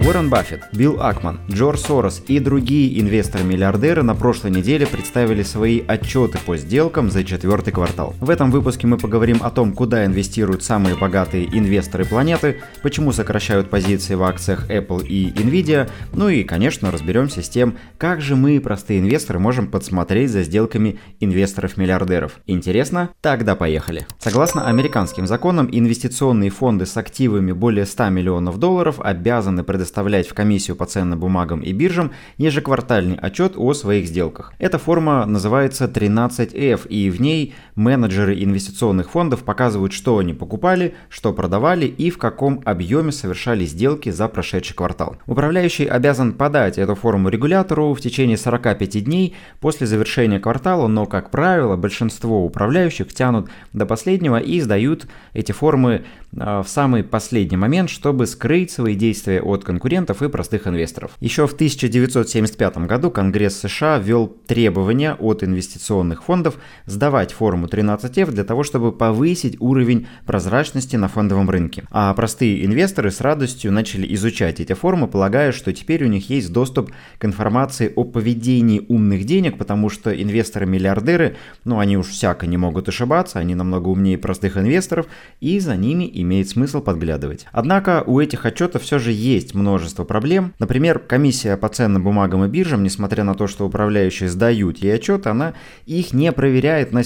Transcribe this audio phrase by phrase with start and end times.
[0.00, 6.38] Уоррен Баффет, Билл Акман, Джордж Сорос и другие инвесторы-миллиардеры на прошлой неделе представили свои отчеты
[6.38, 8.14] по сделкам за четвертый квартал.
[8.20, 13.70] В этом выпуске мы поговорим о том, куда инвестируют самые богатые инвесторы планеты, почему сокращают
[13.70, 18.60] позиции в акциях Apple и Nvidia, ну и, конечно, разберемся с тем, как же мы,
[18.60, 22.38] простые инвесторы, можем подсмотреть за сделками инвесторов-миллиардеров.
[22.46, 23.10] Интересно?
[23.20, 24.06] Тогда поехали.
[24.20, 30.34] Согласно американским законам, инвестиционные фонды с активами более 100 миллионов долларов обязаны предоставлять предоставлять в
[30.34, 34.52] комиссию по ценным бумагам и биржам ежеквартальный отчет о своих сделках.
[34.58, 41.32] Эта форма называется 13F, и в ней менеджеры инвестиционных фондов показывают, что они покупали, что
[41.32, 45.16] продавали и в каком объеме совершали сделки за прошедший квартал.
[45.26, 51.30] Управляющий обязан подать эту форму регулятору в течение 45 дней после завершения квартала, но, как
[51.30, 56.04] правило, большинство управляющих тянут до последнего и сдают эти формы
[56.36, 61.12] а, в самый последний момент, чтобы скрыть свои действия от конкурентов и простых инвесторов.
[61.20, 66.56] Еще в 1975 году Конгресс США ввел требования от инвестиционных фондов
[66.86, 71.84] сдавать форму 13F для того, чтобы повысить уровень прозрачности на фондовом рынке.
[71.90, 76.52] А простые инвесторы с радостью начали изучать эти формы, полагая, что теперь у них есть
[76.52, 82.56] доступ к информации о поведении умных денег, потому что инвесторы-миллиардеры, ну они уж всяко не
[82.56, 85.06] могут ошибаться, они намного умнее простых инвесторов,
[85.40, 87.46] и за ними имеет смысл подглядывать.
[87.52, 90.54] Однако у этих отчетов все же есть множество проблем.
[90.58, 95.26] Например, комиссия по ценным бумагам и биржам, несмотря на то, что управляющие сдают ей отчет,
[95.26, 95.54] она
[95.86, 97.02] их не проверяет на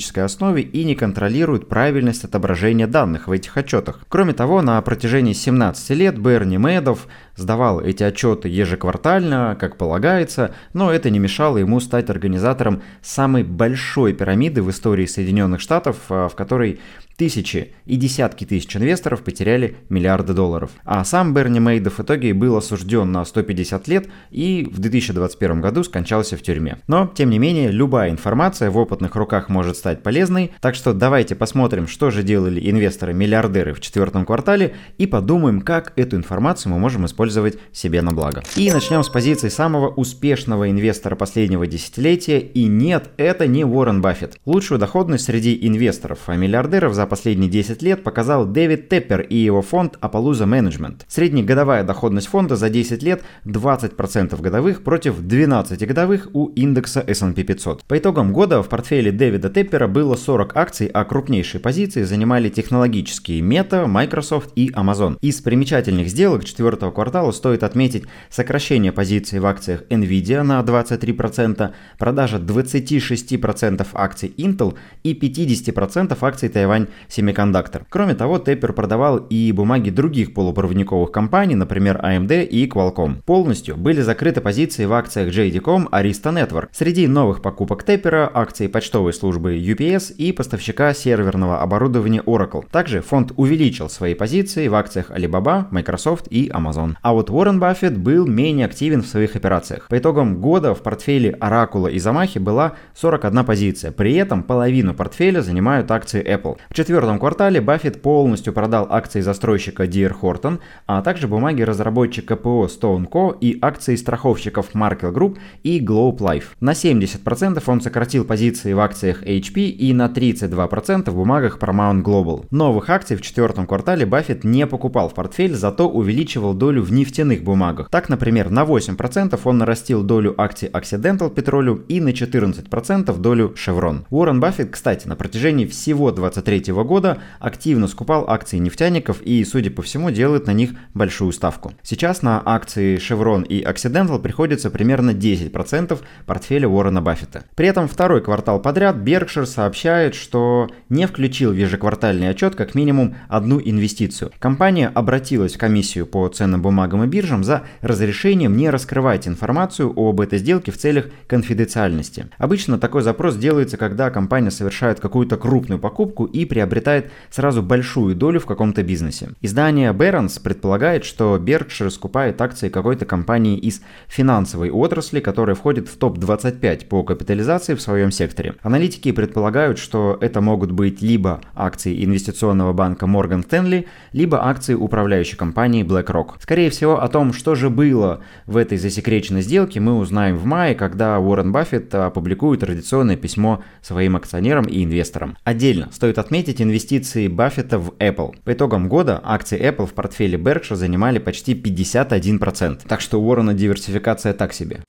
[0.00, 4.00] систематической основе и не контролирует правильность отображения данных в этих отчетах.
[4.08, 10.90] Кроме того, на протяжении 17 лет Берни Медов сдавал эти отчеты ежеквартально, как полагается, но
[10.90, 16.34] это не мешало ему стать организатором самой большой пирамиды в истории Соединенных Штатов, а, в
[16.34, 16.80] которой
[17.20, 20.70] тысячи и десятки тысяч инвесторов потеряли миллиарды долларов.
[20.86, 25.84] А сам Берни Мейдов в итоге был осужден на 150 лет и в 2021 году
[25.84, 26.78] скончался в тюрьме.
[26.86, 31.34] Но, тем не менее, любая информация в опытных руках может стать полезной, так что давайте
[31.34, 37.04] посмотрим, что же делали инвесторы-миллиардеры в четвертом квартале и подумаем, как эту информацию мы можем
[37.04, 38.42] использовать себе на благо.
[38.56, 44.38] И начнем с позиции самого успешного инвестора последнего десятилетия, и нет, это не Уоррен Баффет.
[44.46, 49.60] Лучшую доходность среди инвесторов, а миллиардеров за последние 10 лет показал Дэвид Теппер и его
[49.60, 51.02] фонд Appaloosa Management.
[51.08, 57.84] Среднегодовая доходность фонда за 10 лет 20% годовых против 12 годовых у индекса S&P 500.
[57.84, 63.40] По итогам года в портфеле Дэвида Теппера было 40 акций, а крупнейшие позиции занимали технологические
[63.40, 65.18] Meta, Microsoft и Amazon.
[65.20, 72.36] Из примечательных сделок четвертого квартала стоит отметить сокращение позиций в акциях Nvidia на 23%, продажа
[72.36, 77.82] 26% акций Intel и 50% акций Taiwan Semiconductor.
[77.88, 83.22] Кроме того, Теппер продавал и бумаги других полупроводниковых компаний, например AMD и Qualcomm.
[83.24, 86.68] Полностью были закрыты позиции в акциях JD.com, Arista Network.
[86.72, 92.64] Среди новых покупок Теппера акции почтовой службы UPS и поставщика серверного оборудования Oracle.
[92.70, 96.94] Также фонд увеличил свои позиции в акциях Alibaba, Microsoft и Amazon.
[97.02, 99.88] А вот Уоррен Баффет был менее активен в своих операциях.
[99.88, 103.92] По итогам года в портфеле Oracle и Замахи была 41 позиция.
[103.92, 106.58] При этом половину портфеля занимают акции Apple.
[106.68, 110.16] В четвертом квартале Баффет полностью продал акции застройщика D.R.
[110.18, 113.36] Horton, а также бумаги разработчика ПО Stone Co.
[113.38, 116.44] и акции страховщиков Markel Group и Globe Life.
[116.60, 122.46] На 70% он сократил позиции в акциях HP и на 32% в бумагах Paramount Global.
[122.50, 127.42] Новых акций в четвертом квартале Баффет не покупал в портфель, зато увеличивал долю в нефтяных
[127.42, 127.90] бумагах.
[127.90, 134.04] Так, например, на 8% он нарастил долю акций Occidental Petroleum и на 14% долю Chevron.
[134.08, 139.70] Уоррен Баффет, кстати, на протяжении всего 23 2023 года активно скупал акции нефтяников и, судя
[139.70, 141.72] по всему, делает на них большую ставку.
[141.82, 147.44] Сейчас на акции Chevron и Occidental приходится примерно 10% портфеля Уоррена Баффета.
[147.54, 153.16] При этом второй квартал подряд Berkshire сообщает, что не включил в ежеквартальный отчет как минимум
[153.28, 154.32] одну инвестицию.
[154.38, 160.20] Компания обратилась в комиссию по ценным бумагам и биржам за разрешением не раскрывать информацию об
[160.20, 162.28] этой сделке в целях конфиденциальности.
[162.38, 168.14] Обычно такой запрос делается, когда компания совершает какую-то крупную покупку и при приобретает сразу большую
[168.14, 169.30] долю в каком-то бизнесе.
[169.40, 175.96] Издание Barron's предполагает, что Berkshire скупает акции какой-то компании из финансовой отрасли, которая входит в
[175.96, 178.56] топ-25 по капитализации в своем секторе.
[178.62, 185.38] Аналитики предполагают, что это могут быть либо акции инвестиционного банка Morgan Stanley, либо акции управляющей
[185.38, 186.34] компании BlackRock.
[186.40, 190.74] Скорее всего, о том, что же было в этой засекреченной сделке, мы узнаем в мае,
[190.74, 195.38] когда Уоррен Баффет опубликует традиционное письмо своим акционерам и инвесторам.
[195.44, 198.34] Отдельно стоит отметить, отметить инвестиции Баффета в Apple.
[198.44, 202.80] По итогам года акции Apple в портфеле Berkshire занимали почти 51%.
[202.88, 204.80] Так что у Уоррена диверсификация так себе.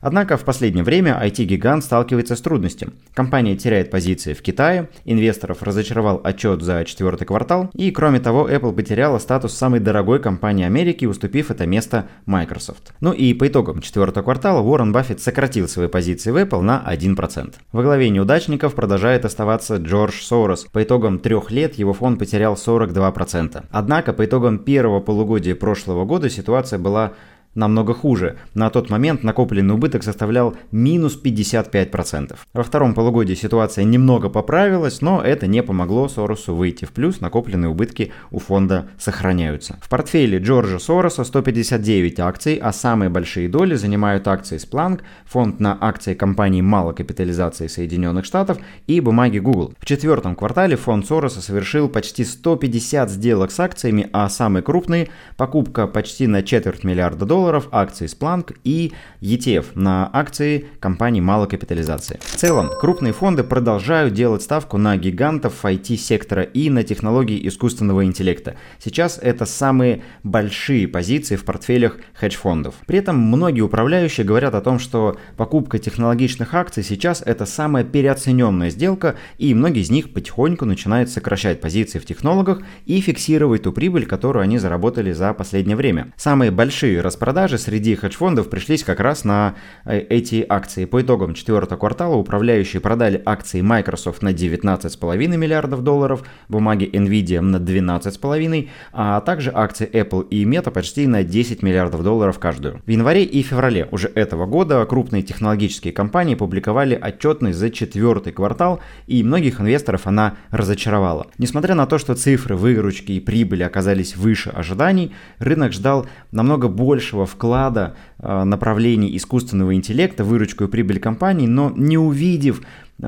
[0.00, 2.92] Однако в последнее время IT-гигант сталкивается с трудностями.
[3.14, 8.72] Компания теряет позиции в Китае, инвесторов разочаровал отчет за четвертый квартал, и кроме того Apple
[8.72, 12.92] потеряла статус самой дорогой компании Америки, уступив это место Microsoft.
[13.00, 17.54] Ну и по итогам четвертого квартала Уоррен Баффет сократил свои позиции в Apple на 1%.
[17.72, 20.66] Во главе неудачников продолжает оставаться Джордж Сорос.
[20.72, 23.64] По итогам трех лет его фонд потерял 42%.
[23.70, 27.12] Однако по итогам первого полугодия прошлого года ситуация была
[27.54, 28.36] намного хуже.
[28.54, 32.36] На тот момент накопленный убыток составлял минус 55%.
[32.52, 37.70] Во втором полугодии ситуация немного поправилась, но это не помогло Соросу выйти в плюс, накопленные
[37.70, 39.78] убытки у фонда сохраняются.
[39.82, 45.76] В портфеле Джорджа Сороса 159 акций, а самые большие доли занимают акции Splunk, фонд на
[45.80, 49.74] акции компаний малой капитализации Соединенных Штатов и бумаги Google.
[49.78, 55.86] В четвертом квартале фонд Сороса совершил почти 150 сделок с акциями, а самые крупные– покупка
[55.86, 58.92] почти на четверть миллиарда долларов долларов акции Splunk и
[59.22, 62.20] ETF на акции компаний малой капитализации.
[62.20, 68.56] В целом, крупные фонды продолжают делать ставку на гигантов IT-сектора и на технологии искусственного интеллекта.
[68.78, 72.74] Сейчас это самые большие позиции в портфелях хедж-фондов.
[72.86, 78.68] При этом многие управляющие говорят о том, что покупка технологичных акций сейчас это самая переоцененная
[78.68, 84.04] сделка, и многие из них потихоньку начинают сокращать позиции в технологах и фиксировать ту прибыль,
[84.04, 86.12] которую они заработали за последнее время.
[86.18, 89.54] Самые большие распродажи продажи среди хедж-фондов пришлись как раз на
[89.84, 90.84] э, эти акции.
[90.84, 97.58] По итогам четвертого квартала управляющие продали акции Microsoft на 19,5 миллиардов долларов, бумаги Nvidia на
[97.58, 102.82] 12,5, а также акции Apple и Meta почти на 10 миллиардов долларов каждую.
[102.84, 108.80] В январе и феврале уже этого года крупные технологические компании публиковали отчетность за четвертый квартал,
[109.06, 111.28] и многих инвесторов она разочаровала.
[111.38, 117.19] Несмотря на то, что цифры выручки и прибыли оказались выше ожиданий, рынок ждал намного большего
[117.20, 122.62] большего вклада э, направлений искусственного интеллекта, выручку и прибыль компаний, но не увидев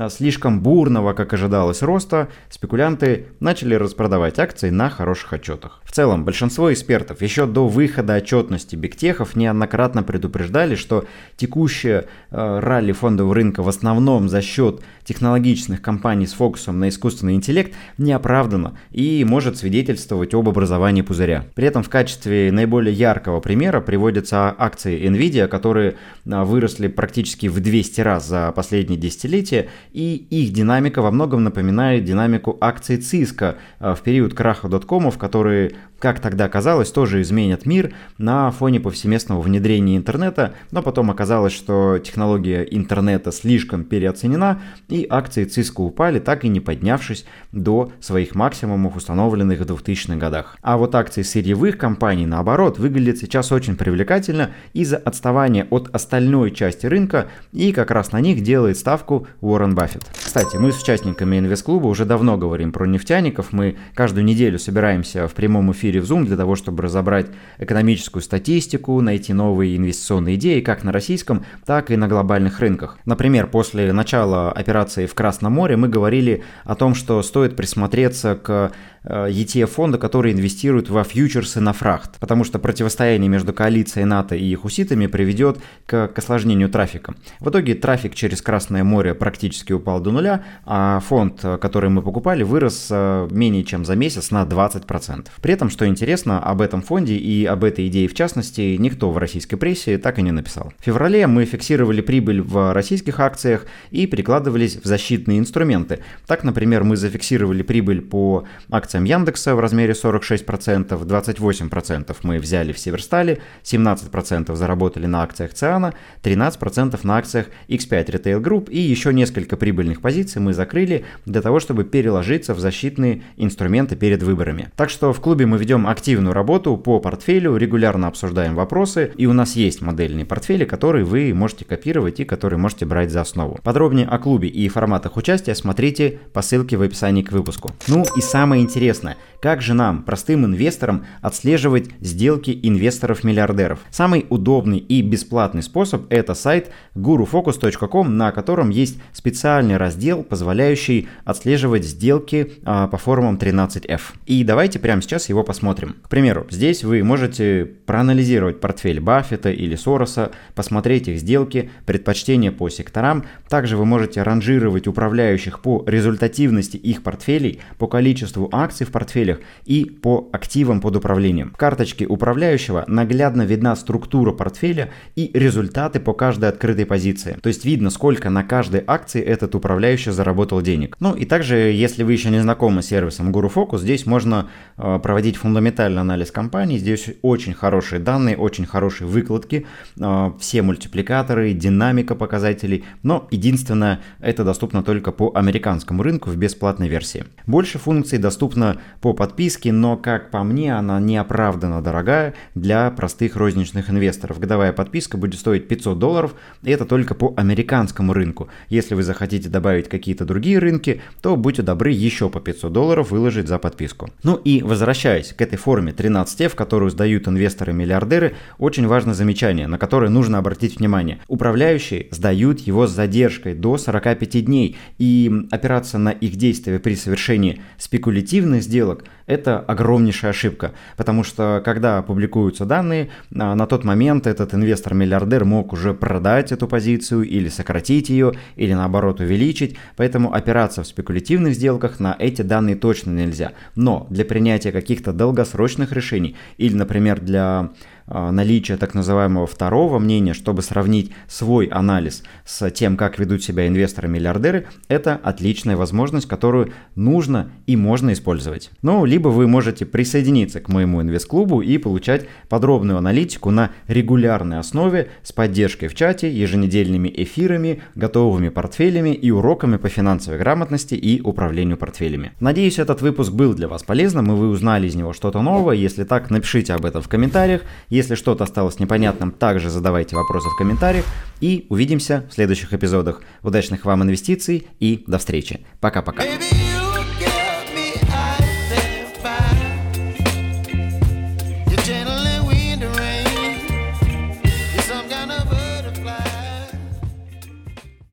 [0.09, 5.81] слишком бурного, как ожидалось, роста, спекулянты начали распродавать акции на хороших отчетах.
[5.83, 11.05] В целом, большинство экспертов еще до выхода отчетности бигтехов неоднократно предупреждали, что
[11.35, 17.35] текущее э, ралли фондового рынка в основном за счет технологичных компаний с фокусом на искусственный
[17.35, 21.45] интеллект не оправдано и может свидетельствовать об образовании пузыря.
[21.55, 25.95] При этом в качестве наиболее яркого примера приводятся акции Nvidia, которые
[26.25, 32.03] э, выросли практически в 200 раз за последние десятилетия и их динамика во многом напоминает
[32.05, 37.93] динамику акций Cisco э, в период краха доткомов, которые как тогда казалось, тоже изменят мир
[38.17, 45.45] на фоне повсеместного внедрения интернета, но потом оказалось, что технология интернета слишком переоценена, и акции
[45.45, 50.57] Cisco упали, так и не поднявшись до своих максимумов, установленных в 2000-х годах.
[50.61, 56.85] А вот акции сырьевых компаний, наоборот, выглядят сейчас очень привлекательно из-за отставания от остальной части
[56.85, 60.03] рынка, и как раз на них делает ставку Уоррен Баффет.
[60.23, 65.33] Кстати, мы с участниками инвест-клуба уже давно говорим про нефтяников, мы каждую неделю собираемся в
[65.33, 67.27] прямом эфире в Zoom для того, чтобы разобрать
[67.57, 72.97] экономическую статистику, найти новые инвестиционные идеи как на российском, так и на глобальных рынках.
[73.05, 78.71] Например, после начала операции в Красном море мы говорили о том, что стоит присмотреться к
[79.03, 84.53] ETF-фонда, э, которые инвестируют во фьючерсы на фрахт, потому что противостояние между коалицией НАТО и
[84.55, 87.15] хуситами приведет к, к осложнению трафика.
[87.39, 92.01] В итоге трафик через Красное море практически упал до нуля, а фонд, э, который мы
[92.01, 95.27] покупали, вырос э, менее чем за месяц на 20%.
[95.41, 99.17] При этом, что интересно, об этом фонде и об этой идее в частности никто в
[99.17, 100.73] российской прессе так и не написал.
[100.79, 105.99] В феврале мы фиксировали прибыль в российских акциях и перекладывались в защитные инструменты.
[106.27, 112.73] Так, например, мы зафиксировали прибыль по акциям акциям Яндекса в размере 46%, 28% мы взяли
[112.73, 119.11] в Северстале, 17% заработали на акциях Циана, 13% на акциях X5 Retail Group и еще
[119.11, 124.69] несколько прибыльных позиций мы закрыли для того, чтобы переложиться в защитные инструменты перед выборами.
[124.75, 129.33] Так что в клубе мы ведем активную работу по портфелю, регулярно обсуждаем вопросы и у
[129.33, 133.59] нас есть модельные портфели, которые вы можете копировать и которые можете брать за основу.
[133.63, 137.71] Подробнее о клубе и форматах участия смотрите по ссылке в описании к выпуску.
[137.87, 139.17] Ну и самое интересное, интересно.
[139.43, 143.79] Как же нам, простым инвесторам, отслеживать сделки инвесторов-миллиардеров?
[143.89, 151.83] Самый удобный и бесплатный способ– это сайт gurufocus.com, на котором есть специальный раздел, позволяющий отслеживать
[151.83, 153.99] сделки а, по формам 13F.
[154.27, 155.97] И давайте прямо сейчас его посмотрим.
[156.03, 162.69] К примеру, здесь вы можете проанализировать портфель Баффета или Сороса, посмотреть их сделки, предпочтения по
[162.69, 163.25] секторам.
[163.49, 168.91] Также вы можете ранжировать управляющих по результативности их портфелей, по количеству акций в
[169.33, 171.51] портфелях и по активам под управлением.
[171.53, 177.37] В карточке управляющего наглядно видна структура портфеля и результаты по каждой открытой позиции.
[177.41, 180.95] То есть видно, сколько на каждой акции этот управляющий заработал денег.
[180.99, 184.99] Ну и также, если вы еще не знакомы с сервисом Guru Focus, здесь можно э,
[185.01, 186.77] проводить фундаментальный анализ компании.
[186.77, 189.65] Здесь очень хорошие данные, очень хорошие выкладки,
[189.99, 192.83] э, все мультипликаторы, динамика показателей.
[193.03, 197.25] Но единственное, это доступно только по американскому рынку в бесплатной версии.
[197.47, 203.89] Больше функций доступно по подписке, но, как по мне, она неоправданно дорогая для простых розничных
[203.89, 204.37] инвесторов.
[204.37, 208.49] Годовая подписка будет стоить 500 долларов, и это только по американскому рынку.
[208.67, 213.47] Если вы захотите добавить какие-то другие рынки, то будьте добры еще по 500 долларов выложить
[213.47, 214.09] за подписку.
[214.23, 219.77] Ну и возвращаясь к этой форме 13 в которую сдают инвесторы-миллиардеры, очень важное замечание, на
[219.77, 221.19] которое нужно обратить внимание.
[221.29, 227.61] Управляющие сдают его с задержкой до 45 дней, и опираться на их действия при совершении
[227.77, 234.53] спекулятивных сделок– это огромнейшая ошибка, потому что когда публикуются данные, а, на тот момент этот
[234.53, 240.87] инвестор-миллиардер мог уже продать эту позицию или сократить ее, или наоборот увеличить, поэтому опираться в
[240.87, 243.53] спекулятивных сделках на эти данные точно нельзя.
[243.75, 247.71] Но для принятия каких-то долгосрочных решений или, например, для
[248.07, 254.67] наличие так называемого второго мнения, чтобы сравнить свой анализ с тем, как ведут себя инвесторы-миллиардеры,
[254.87, 258.71] это отличная возможность, которую нужно и можно использовать.
[258.81, 265.09] Ну, либо вы можете присоединиться к моему инвест-клубу и получать подробную аналитику на регулярной основе
[265.23, 271.77] с поддержкой в чате, еженедельными эфирами, готовыми портфелями и уроками по финансовой грамотности и управлению
[271.77, 272.33] портфелями.
[272.39, 275.75] Надеюсь, этот выпуск был для вас полезным и вы узнали из него что-то новое.
[275.75, 277.61] Если так, напишите об этом в комментариях.
[277.93, 281.05] Если что-то осталось непонятным, также задавайте вопросы в комментариях.
[281.41, 283.21] И увидимся в следующих эпизодах.
[283.43, 285.63] Удачных вам инвестиций и до встречи.
[285.79, 286.23] Пока-пока.